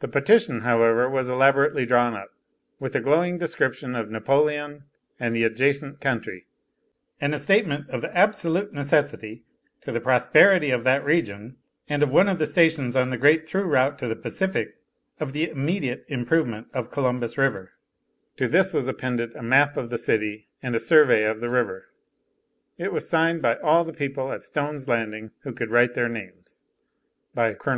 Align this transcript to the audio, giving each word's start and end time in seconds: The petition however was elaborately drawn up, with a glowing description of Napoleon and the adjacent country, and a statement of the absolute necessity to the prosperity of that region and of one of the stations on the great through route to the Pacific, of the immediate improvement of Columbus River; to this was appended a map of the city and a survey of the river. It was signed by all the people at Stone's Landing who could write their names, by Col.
The 0.00 0.08
petition 0.08 0.62
however 0.62 1.10
was 1.10 1.28
elaborately 1.28 1.84
drawn 1.84 2.14
up, 2.14 2.30
with 2.80 2.96
a 2.96 3.02
glowing 3.02 3.36
description 3.36 3.94
of 3.94 4.10
Napoleon 4.10 4.84
and 5.20 5.36
the 5.36 5.44
adjacent 5.44 6.00
country, 6.00 6.46
and 7.20 7.34
a 7.34 7.38
statement 7.38 7.90
of 7.90 8.00
the 8.00 8.16
absolute 8.16 8.72
necessity 8.72 9.44
to 9.82 9.92
the 9.92 10.00
prosperity 10.00 10.70
of 10.70 10.84
that 10.84 11.04
region 11.04 11.58
and 11.86 12.02
of 12.02 12.14
one 12.14 12.28
of 12.30 12.38
the 12.38 12.46
stations 12.46 12.96
on 12.96 13.10
the 13.10 13.18
great 13.18 13.46
through 13.46 13.64
route 13.66 13.98
to 13.98 14.08
the 14.08 14.16
Pacific, 14.16 14.78
of 15.20 15.34
the 15.34 15.50
immediate 15.50 16.06
improvement 16.08 16.68
of 16.72 16.90
Columbus 16.90 17.36
River; 17.36 17.72
to 18.38 18.48
this 18.48 18.72
was 18.72 18.88
appended 18.88 19.36
a 19.36 19.42
map 19.42 19.76
of 19.76 19.90
the 19.90 19.98
city 19.98 20.48
and 20.62 20.74
a 20.74 20.78
survey 20.80 21.24
of 21.26 21.40
the 21.40 21.50
river. 21.50 21.88
It 22.78 22.90
was 22.90 23.06
signed 23.06 23.42
by 23.42 23.56
all 23.56 23.84
the 23.84 23.92
people 23.92 24.32
at 24.32 24.44
Stone's 24.44 24.88
Landing 24.88 25.32
who 25.40 25.52
could 25.52 25.70
write 25.70 25.92
their 25.92 26.08
names, 26.08 26.62
by 27.34 27.52
Col. 27.52 27.74